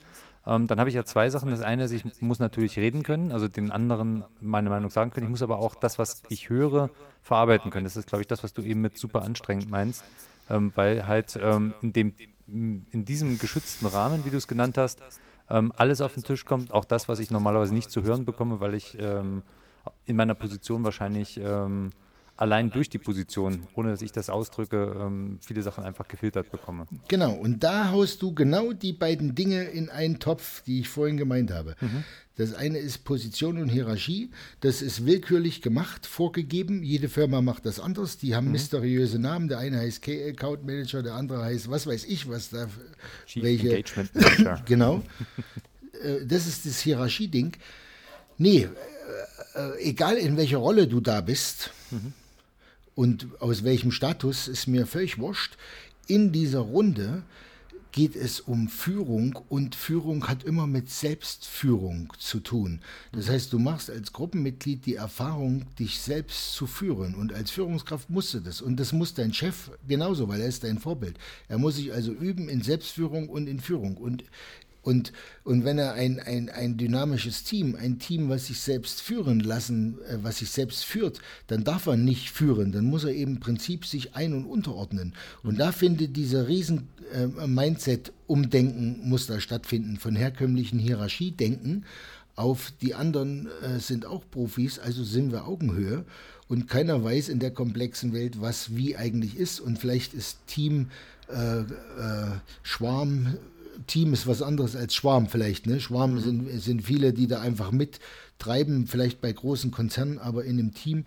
[0.47, 1.51] Ähm, dann habe ich ja zwei Sachen.
[1.51, 5.27] Das eine ist, ich muss natürlich reden können, also den anderen meine Meinung sagen können.
[5.27, 6.89] Ich muss aber auch das, was ich höre,
[7.21, 7.83] verarbeiten können.
[7.83, 10.03] Das ist, glaube ich, das, was du eben mit super anstrengend meinst,
[10.49, 12.15] ähm, weil halt ähm, in, dem,
[12.47, 15.03] in diesem geschützten Rahmen, wie du es genannt hast,
[15.51, 18.59] ähm, alles auf den Tisch kommt, auch das, was ich normalerweise nicht zu hören bekomme,
[18.59, 19.43] weil ich ähm,
[20.05, 21.91] in meiner Position wahrscheinlich ähm,
[22.41, 26.87] allein durch die Position, ohne dass ich das ausdrücke, ähm, viele Sachen einfach gefiltert bekomme.
[27.07, 31.17] Genau, und da haust du genau die beiden Dinge in einen Topf, die ich vorhin
[31.17, 31.75] gemeint habe.
[31.79, 32.03] Mhm.
[32.37, 34.31] Das eine ist Position und Hierarchie.
[34.59, 36.81] Das ist willkürlich gemacht, vorgegeben.
[36.81, 38.17] Jede Firma macht das anders.
[38.17, 38.53] Die haben mhm.
[38.53, 39.47] mysteriöse Namen.
[39.47, 42.67] Der eine heißt K-Account Manager, der andere heißt was weiß ich, was da.
[43.27, 44.63] Chief welche, Engagement Manager.
[44.65, 45.03] genau.
[46.03, 47.55] Äh, das ist das Hierarchieding.
[48.39, 48.67] Nee,
[49.55, 52.13] äh, äh, egal in welcher Rolle du da bist, mhm
[52.95, 55.57] und aus welchem Status ist mir völlig wurscht.
[56.07, 57.23] In dieser Runde
[57.91, 62.79] geht es um Führung und Führung hat immer mit Selbstführung zu tun.
[63.11, 68.09] Das heißt, du machst als Gruppenmitglied die Erfahrung, dich selbst zu führen und als Führungskraft
[68.09, 71.17] musst du das und das muss dein Chef genauso, weil er ist dein Vorbild.
[71.47, 74.23] Er muss sich also üben in Selbstführung und in Führung und
[74.83, 75.13] und,
[75.43, 79.99] und wenn er ein, ein, ein dynamisches Team, ein Team, was sich selbst führen lassen,
[80.07, 82.71] äh, was sich selbst führt, dann darf er nicht führen.
[82.71, 85.13] Dann muss er eben im Prinzip sich ein- und unterordnen.
[85.43, 87.27] Und da findet dieser riesen äh,
[88.27, 91.85] muss da stattfinden, von herkömmlichen Hierarchiedenken
[92.35, 96.05] auf die anderen äh, sind auch Profis, also sind wir Augenhöhe.
[96.47, 99.59] Und keiner weiß in der komplexen Welt, was wie eigentlich ist.
[99.59, 100.89] Und vielleicht ist Team
[101.29, 101.65] äh, äh,
[102.63, 103.37] Schwarm
[103.85, 105.67] Team ist was anderes als Schwarm vielleicht.
[105.67, 105.79] Ne?
[105.79, 106.19] Schwarm mhm.
[106.19, 111.05] sind, sind viele, die da einfach mittreiben, vielleicht bei großen Konzernen, aber in einem Team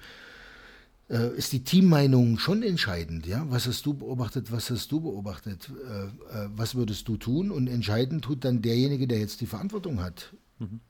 [1.10, 3.26] äh, ist die Teammeinung schon entscheidend.
[3.26, 3.44] Ja?
[3.50, 7.50] Was hast du beobachtet, was hast du beobachtet, äh, äh, was würdest du tun?
[7.50, 10.32] Und entscheidend tut dann derjenige, der jetzt die Verantwortung hat.
[10.58, 10.80] Mhm.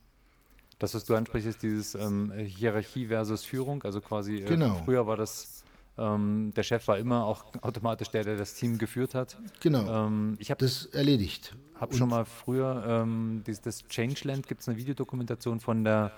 [0.78, 3.82] Das, was du ansprichst, ist dieses ähm, Hierarchie versus Führung.
[3.84, 4.82] Also quasi, äh, genau.
[4.84, 5.63] früher war das
[5.96, 9.37] ähm, der Chef war immer auch automatisch der, der das Team geführt hat.
[9.61, 10.07] Genau.
[10.07, 11.54] Ähm, ich habe das erledigt.
[11.76, 16.12] Habe schon mal früher ähm, das, das Changeland gibt es eine Videodokumentation von der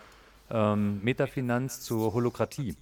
[0.50, 2.74] ähm, Metafinanz zur Holokratie.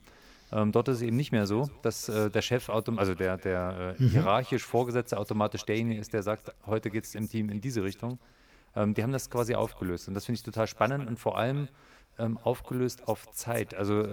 [0.52, 3.96] Ähm, dort ist es eben nicht mehr so, dass äh, der Chef, also der, der
[3.98, 4.08] äh, mhm.
[4.10, 8.18] hierarchisch Vorgesetzte automatisch derjenige ist, der sagt, heute geht es im Team in diese Richtung.
[8.76, 11.68] Ähm, die haben das quasi aufgelöst und das finde ich total spannend und vor allem
[12.44, 13.74] aufgelöst auf Zeit.
[13.74, 14.06] Also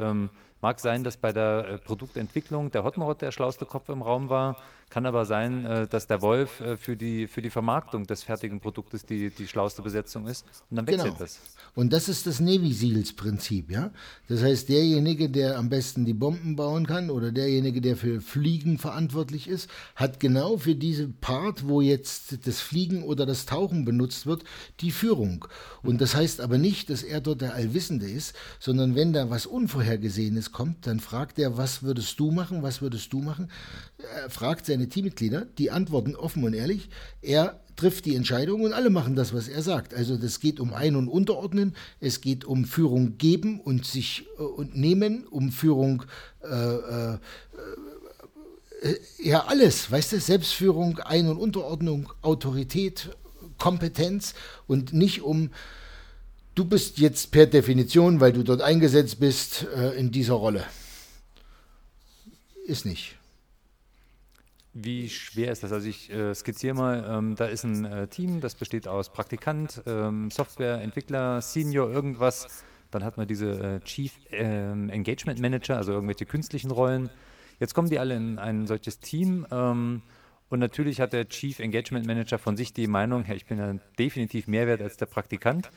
[0.62, 4.58] Mag sein, dass bei der äh, Produktentwicklung der Hottenrott der schlauste Kopf im Raum war,
[4.91, 8.60] kann aber sein, äh, dass der Wolf äh, für, die, für die Vermarktung des fertigen
[8.60, 11.17] Produktes die, die schlauste Besetzung ist und dann wechselt genau.
[11.17, 11.39] das.
[11.73, 13.91] Und das ist das Navy Seals Prinzip, ja.
[14.27, 18.77] Das heißt, derjenige, der am besten die Bomben bauen kann oder derjenige, der für Fliegen
[18.77, 24.25] verantwortlich ist, hat genau für diese Part, wo jetzt das Fliegen oder das Tauchen benutzt
[24.25, 24.43] wird,
[24.82, 25.45] die Führung.
[25.82, 29.45] Und das heißt aber nicht, dass er dort der Allwissende ist, sondern wenn da was
[29.45, 33.49] Unvorhergesehenes kommt, dann fragt er, was würdest du machen, was würdest du machen?
[34.16, 36.90] Er fragt seine Teammitglieder, die antworten offen und ehrlich.
[37.22, 39.94] Er trifft die Entscheidung und alle machen das, was er sagt.
[39.94, 44.44] Also das geht um Ein- und Unterordnen, es geht um Führung geben und sich äh,
[44.44, 46.04] und nehmen, um Führung
[46.44, 47.18] äh, äh,
[48.82, 53.10] äh, ja alles, weißt du, Selbstführung, Ein- und Unterordnung, Autorität,
[53.58, 54.34] Kompetenz
[54.68, 55.52] und nicht um
[56.56, 60.66] du bist jetzt per Definition, weil du dort eingesetzt bist, äh, in dieser Rolle.
[62.66, 63.16] Ist nicht.
[64.73, 65.73] Wie schwer ist das?
[65.73, 69.81] Also ich äh, skizziere mal, ähm, da ist ein äh, Team, das besteht aus Praktikant,
[69.86, 72.63] ähm, Softwareentwickler, Senior, irgendwas.
[72.89, 77.10] Dann hat man diese äh, Chief ähm, Engagement Manager, also irgendwelche künstlichen Rollen.
[77.60, 80.03] Jetzt kommen die alle in ein solches Team ähm,
[80.49, 83.73] und natürlich hat der Chief Engagement Manager von sich die Meinung, hey, ich bin ja
[83.99, 85.69] definitiv mehr wert als der Praktikant.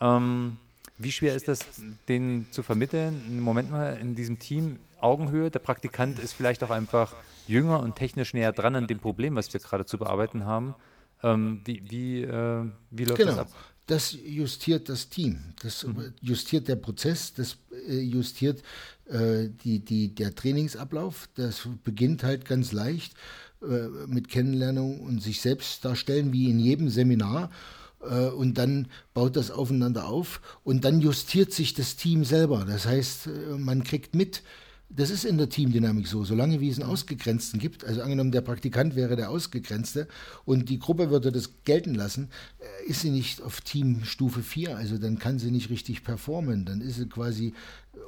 [0.00, 0.56] Ähm,
[0.96, 1.60] wie schwer ist das,
[2.08, 3.40] denen zu vermitteln?
[3.40, 7.14] Moment mal, in diesem Team Augenhöhe, der Praktikant ist vielleicht auch einfach
[7.46, 10.74] jünger und technisch näher dran an dem Problem, was wir gerade zu bearbeiten haben.
[11.22, 13.30] Ähm, wie, wie, äh, wie läuft genau.
[13.30, 13.48] das ab?
[13.86, 16.12] Das justiert das Team, das mhm.
[16.20, 17.56] justiert der Prozess, das
[17.88, 18.62] äh, justiert
[19.06, 21.28] äh, die, die, der Trainingsablauf.
[21.34, 23.14] Das beginnt halt ganz leicht
[23.62, 27.50] äh, mit Kennenlernung und sich selbst darstellen, wie in jedem Seminar.
[28.02, 32.66] Äh, und dann baut das aufeinander auf und dann justiert sich das Team selber.
[32.66, 34.42] Das heißt, man kriegt mit,
[34.90, 36.24] das ist in der Teamdynamik so.
[36.24, 40.08] Solange wie es einen Ausgegrenzten gibt, also angenommen, der Praktikant wäre der Ausgegrenzte
[40.44, 44.76] und die Gruppe würde das gelten lassen, äh, ist sie nicht auf Teamstufe 4.
[44.76, 46.64] Also dann kann sie nicht richtig performen.
[46.64, 47.52] Dann ist sie quasi.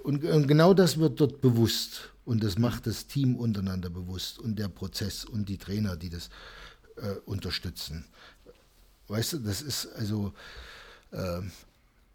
[0.05, 2.13] Und, und genau das wird dort bewusst.
[2.25, 6.31] Und das macht das Team untereinander bewusst und der Prozess und die Trainer, die das
[6.97, 8.07] äh, unterstützen.
[9.09, 10.33] Weißt du, das ist also.
[11.13, 11.43] Äh,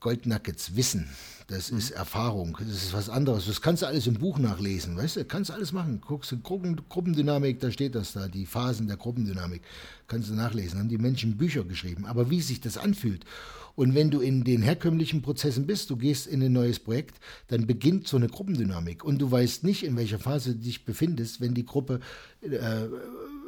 [0.06, 1.10] Goldnuggets Wissen,
[1.48, 1.98] das ist mhm.
[1.98, 3.48] Erfahrung, das ist was anderes.
[3.48, 6.00] Das kannst du alles im Buch nachlesen, weißt du, kannst du alles machen.
[6.00, 9.63] Guckst du Gruppen, Gruppendynamik, da steht das da, die Phasen der Gruppendynamik,
[10.08, 10.78] kannst du nachlesen.
[10.78, 13.26] Haben die Menschen Bücher geschrieben, aber wie sich das anfühlt.
[13.74, 17.15] Und wenn du in den herkömmlichen Prozessen bist, du gehst in ein neues Projekt,
[17.48, 21.41] dann beginnt so eine Gruppendynamik und du weißt nicht, in welcher Phase du dich befindest,
[21.41, 22.00] wenn die Gruppe,
[22.41, 22.89] äh,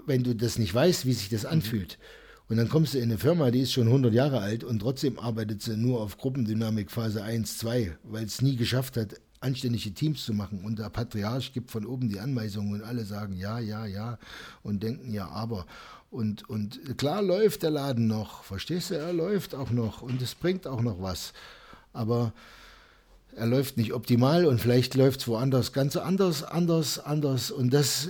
[0.07, 1.49] wenn du das nicht weißt, wie sich das mhm.
[1.49, 1.99] anfühlt.
[1.99, 4.79] Mhm und dann kommst du in eine Firma, die ist schon 100 Jahre alt und
[4.79, 9.93] trotzdem arbeitet sie nur auf Gruppendynamik Phase 1, 2, weil es nie geschafft hat, anständige
[9.93, 10.61] Teams zu machen.
[10.63, 14.17] Und der Patriarch gibt von oben die Anweisungen und alle sagen ja, ja, ja
[14.63, 15.65] und denken ja, aber.
[16.09, 18.95] Und, und klar läuft der Laden noch, verstehst du?
[18.95, 21.33] Er läuft auch noch und es bringt auch noch was.
[21.91, 22.31] Aber
[23.35, 27.51] er läuft nicht optimal und vielleicht läuft es woanders ganz anders, anders, anders.
[27.51, 28.07] Und das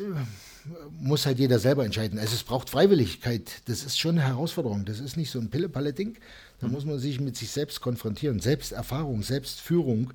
[0.99, 2.19] muss halt jeder selber entscheiden.
[2.19, 3.61] Also es braucht Freiwilligkeit.
[3.65, 4.85] Das ist schon eine Herausforderung.
[4.85, 6.17] Das ist nicht so ein Pille-Palle-Ding.
[6.59, 6.73] Da mhm.
[6.73, 8.39] muss man sich mit sich selbst konfrontieren.
[8.39, 10.13] Selbsterfahrung, Selbstführung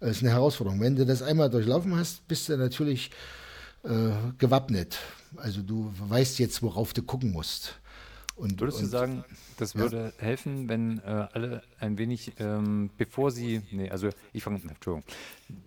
[0.00, 0.80] ist eine Herausforderung.
[0.80, 3.10] Wenn du das einmal durchlaufen hast, bist du natürlich
[3.84, 4.98] äh, gewappnet.
[5.36, 7.74] Also du weißt jetzt, worauf du gucken musst.
[8.36, 9.24] Und, Würdest und, du sagen,
[9.56, 10.24] das würde ja.
[10.24, 15.02] helfen, wenn äh, alle ein wenig, ähm, bevor sie, nee, also ich fange, Entschuldigung,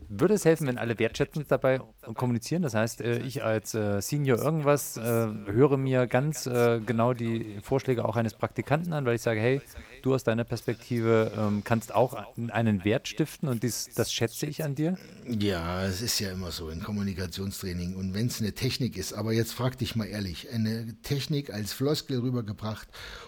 [0.10, 1.80] würde es helfen, wenn alle wertschätzend dabei
[2.16, 2.64] kommunizieren?
[2.64, 7.60] Das heißt, äh, ich als äh, Senior irgendwas äh, höre mir ganz äh, genau die
[7.62, 9.62] Vorschläge auch eines Praktikanten an, weil ich sage, hey,
[10.02, 12.18] du aus deiner Perspektive ähm, kannst auch
[12.50, 14.98] einen Wert stiften und dies, das schätze ich an dir?
[15.28, 19.34] Ja, es ist ja immer so in Kommunikationstraining und wenn es eine Technik ist, aber
[19.34, 22.88] jetzt frag dich mal ehrlich, eine Technik als Floskel rübergebracht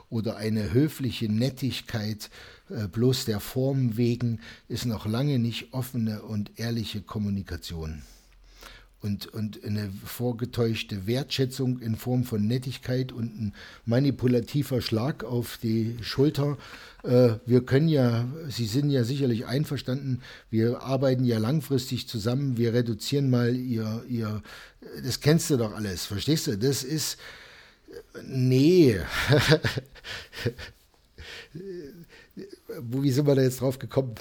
[0.09, 2.29] oder eine höfliche Nettigkeit
[2.91, 8.03] bloß der Form wegen ist noch lange nicht offene und ehrliche Kommunikation
[9.01, 13.53] und, und eine vorgetäuschte Wertschätzung in Form von Nettigkeit und ein
[13.85, 16.57] manipulativer Schlag auf die Schulter.
[17.03, 22.73] Äh, wir können ja, Sie sind ja sicherlich einverstanden, wir arbeiten ja langfristig zusammen, wir
[22.73, 24.43] reduzieren mal Ihr, Ihr
[25.03, 26.57] das kennst du doch alles, verstehst du?
[26.57, 27.17] Das ist,
[28.23, 28.99] nee.
[32.79, 34.15] Wie sind wir da jetzt drauf gekommen?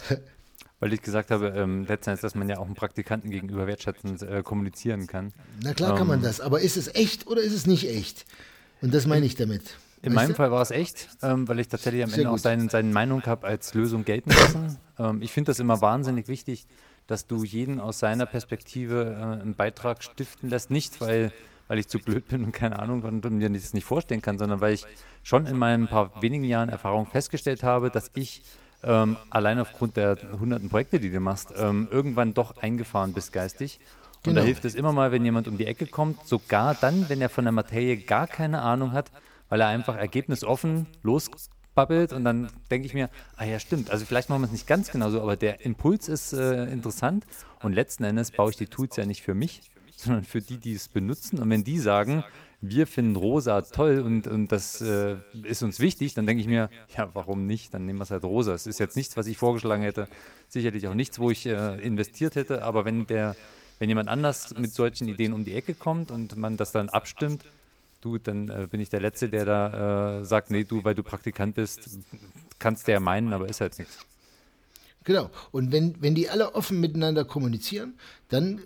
[0.81, 4.43] Weil ich gesagt habe, ähm, letztendlich, dass man ja auch einem Praktikanten gegenüber wertschätzend äh,
[4.43, 5.33] kommunizieren kann.
[5.63, 7.89] Na klar ähm, kann man ähm, das, aber ist es echt oder ist es nicht
[7.89, 8.25] echt?
[8.81, 9.77] Und das meine ich damit.
[10.03, 10.35] In meinem du?
[10.35, 12.39] Fall war es echt, ähm, weil ich tatsächlich am Sehr Ende gut.
[12.39, 14.79] auch seine, seine Meinung habe als Lösung gelten lassen.
[14.99, 16.67] ähm, ich finde das immer wahnsinnig wichtig,
[17.07, 20.71] dass du jeden aus seiner Perspektive äh, einen Beitrag stiften lässt.
[20.71, 21.33] Nicht, weil,
[21.71, 24.61] weil ich zu blöd bin und keine Ahnung und, mir das nicht vorstellen kann, sondern
[24.61, 24.85] weil ich
[25.23, 28.43] schon in meinen paar wenigen Jahren Erfahrung festgestellt habe, dass ich
[28.83, 33.79] ähm, allein aufgrund der hunderten Projekte, die du machst, ähm, irgendwann doch eingefahren bist geistig.
[34.17, 34.41] Und genau.
[34.41, 37.29] da hilft es immer mal, wenn jemand um die Ecke kommt, sogar dann, wenn er
[37.29, 39.13] von der Materie gar keine Ahnung hat,
[39.49, 41.31] weil er einfach ergebnisoffen los
[41.77, 43.93] babbelt und dann denke ich mir, ah ja, stimmt.
[43.93, 47.25] Also vielleicht machen wir es nicht ganz genau so, aber der Impuls ist äh, interessant
[47.63, 50.75] und letzten Endes baue ich die Tools ja nicht für mich, sondern für die, die
[50.75, 51.39] es benutzen.
[51.39, 52.25] Und wenn die sagen,
[52.61, 56.69] wir finden rosa toll und, und das äh, ist uns wichtig, dann denke ich mir,
[56.97, 57.73] ja, warum nicht?
[57.73, 58.53] Dann nehmen wir es halt rosa.
[58.53, 60.09] Es ist jetzt nichts, was ich vorgeschlagen hätte,
[60.49, 63.35] sicherlich auch nichts, wo ich äh, investiert hätte, aber wenn der,
[63.79, 67.45] wenn jemand anders mit solchen Ideen um die Ecke kommt und man das dann abstimmt,
[68.03, 71.03] du, dann äh, bin ich der Letzte, der da äh, sagt, nee, du, weil du
[71.03, 71.99] Praktikant bist,
[72.59, 73.99] kannst ja meinen, aber ist halt nichts.
[75.05, 75.31] Genau.
[75.51, 77.95] Und wenn, wenn die alle offen miteinander kommunizieren,
[78.29, 78.61] dann äh,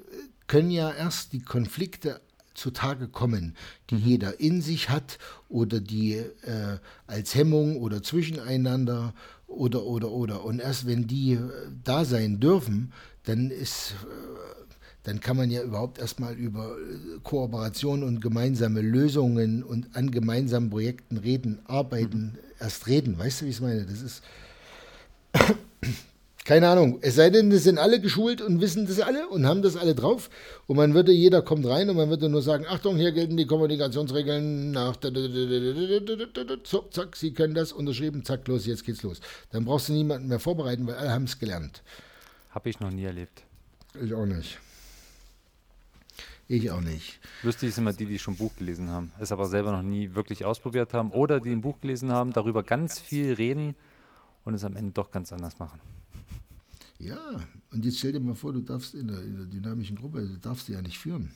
[0.46, 2.20] können ja erst die Konflikte
[2.54, 3.56] zutage kommen,
[3.90, 4.00] die mhm.
[4.00, 9.12] jeder in sich hat oder die äh, als Hemmung oder zwischeneinander
[9.46, 11.40] oder oder oder und erst wenn die äh,
[11.82, 12.92] da sein dürfen,
[13.24, 14.54] dann ist äh,
[15.04, 20.70] dann kann man ja überhaupt erstmal über äh, Kooperation und gemeinsame Lösungen und an gemeinsamen
[20.70, 22.38] Projekten reden, arbeiten, mhm.
[22.58, 23.18] erst reden.
[23.18, 23.84] Weißt du, wie ich es meine?
[23.84, 24.22] Das ist
[26.44, 26.98] keine Ahnung.
[27.00, 29.94] Es sei denn, es sind alle geschult und wissen das alle und haben das alle
[29.94, 30.28] drauf.
[30.66, 33.46] Und man würde, jeder kommt rein und man würde nur sagen, Achtung, hier gelten die
[33.46, 34.96] Kommunikationsregeln nach
[36.64, 39.20] so, zack, Sie können das unterschrieben, zack, los, jetzt geht's los.
[39.52, 41.82] Dann brauchst du niemanden mehr vorbereiten, weil alle haben es gelernt.
[42.50, 43.42] Habe ich noch nie erlebt.
[44.02, 44.58] Ich auch nicht.
[46.46, 47.20] Ich auch nicht.
[47.42, 50.44] Lustig ist immer die, die schon Buch gelesen haben, es aber selber noch nie wirklich
[50.44, 53.74] ausprobiert haben oder die ein Buch gelesen haben, darüber ganz viel reden
[54.44, 55.80] und es am Ende doch ganz anders machen.
[57.04, 57.40] Ja,
[57.70, 60.38] und jetzt stell dir mal vor, du darfst in der, in der dynamischen Gruppe, du
[60.38, 61.32] darfst ja nicht führen.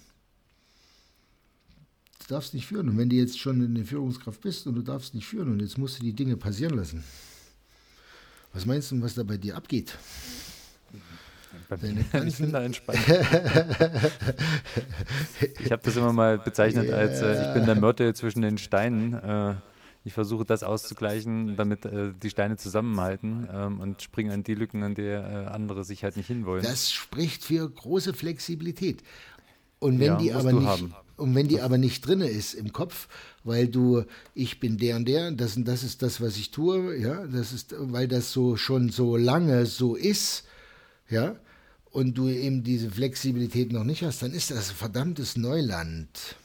[2.20, 2.88] Du darfst nicht führen.
[2.88, 5.60] Und wenn du jetzt schon in der Führungskraft bist und du darfst nicht führen und
[5.60, 7.04] jetzt musst du die Dinge passieren lassen,
[8.54, 9.98] was meinst du, was da bei dir abgeht?
[12.26, 12.98] ich bin da entspannt.
[15.60, 19.12] ich habe das immer mal bezeichnet als, äh, ich bin der Mörtel zwischen den Steinen.
[19.12, 19.54] Äh,
[20.04, 24.82] ich versuche das auszugleichen, damit äh, die Steine zusammenhalten ähm, und springe an die Lücken,
[24.82, 26.62] an der äh, andere sich halt nicht hinwollen.
[26.62, 29.02] Das spricht für große Flexibilität.
[29.80, 30.94] Und wenn ja, die aber nicht, haben.
[31.16, 33.08] und wenn die aber nicht drin ist im Kopf,
[33.44, 36.96] weil du, ich bin der und der, das und das ist das, was ich tue,
[36.96, 40.44] ja, das ist, weil das so schon so lange so ist,
[41.08, 41.36] ja,
[41.90, 46.36] und du eben diese Flexibilität noch nicht hast, dann ist das verdammtes Neuland.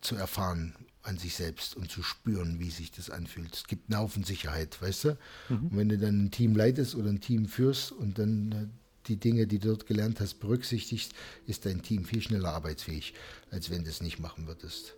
[0.00, 3.54] zu erfahren an sich selbst und zu spüren, wie sich das anfühlt.
[3.54, 5.18] Es gibt einen Haufen Sicherheit, weißt du?
[5.48, 5.66] Mhm.
[5.66, 9.16] Und wenn du dann ein Team leitest oder ein Team führst und dann äh, die
[9.16, 11.12] Dinge, die du dort gelernt hast, berücksichtigst,
[11.46, 13.14] ist dein Team viel schneller arbeitsfähig,
[13.50, 14.94] als wenn du es nicht machen würdest.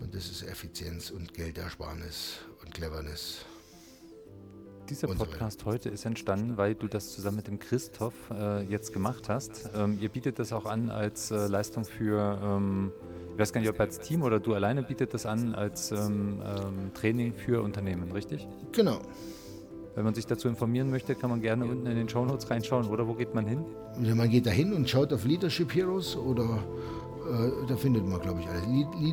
[0.00, 3.44] Und das ist Effizienz und Geldersparnis und Cleverness.
[4.88, 9.28] Dieser Podcast heute ist entstanden, weil du das zusammen mit dem Christoph äh, jetzt gemacht
[9.28, 9.70] hast.
[9.72, 12.90] Ähm, ihr bietet das auch an als äh, Leistung für, ähm,
[13.32, 16.42] ich weiß gar nicht, ob als Team oder du alleine bietet das an als ähm,
[16.44, 18.48] ähm Training für Unternehmen, richtig?
[18.72, 19.00] Genau.
[19.94, 22.86] Wenn man sich dazu informieren möchte, kann man gerne unten in den Show Notes reinschauen.
[22.86, 23.64] Oder wo geht man hin?
[24.02, 26.62] Ja, man geht da hin und schaut auf Leadership Heroes oder
[27.30, 28.64] äh, da findet man, glaube ich, alles.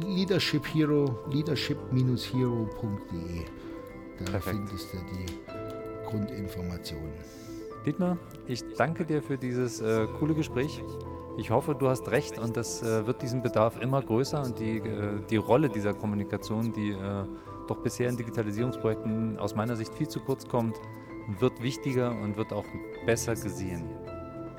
[0.06, 3.46] Leadership Hero, leadership-hero.de.
[4.20, 4.56] Da Perfekt.
[4.56, 5.26] findest du die
[6.10, 7.14] Grundinformationen.
[7.86, 8.18] Dietmar,
[8.48, 10.82] ich danke dir für dieses äh, coole Gespräch.
[11.38, 14.80] Ich hoffe, du hast recht und das äh, wird diesen Bedarf immer größer und die,
[14.80, 17.24] äh, die Rolle dieser Kommunikation, die äh,
[17.68, 20.76] doch bisher in Digitalisierungsprojekten aus meiner Sicht viel zu kurz kommt,
[21.40, 22.66] wird wichtiger und wird auch
[23.06, 23.90] besser gesehen,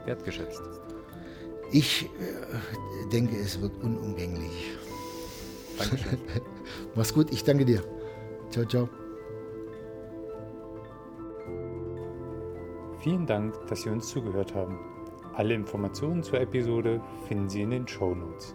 [0.05, 0.63] wertgeschätzt.
[1.71, 4.77] Ich äh, denke, es wird unumgänglich.
[5.79, 6.19] Dankeschön.
[6.95, 7.83] Mach's gut, ich danke dir.
[8.51, 8.89] Ciao, ciao.
[13.01, 14.79] Vielen Dank, dass Sie uns zugehört haben.
[15.35, 18.55] Alle Informationen zur Episode finden Sie in den Show Notes.